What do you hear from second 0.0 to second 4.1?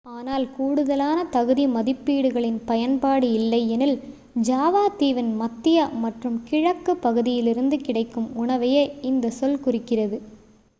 ஆனால் கூடுதலான தகுதி மதிப்பீடுகளின் பயன்பாடு இல்லை எனில்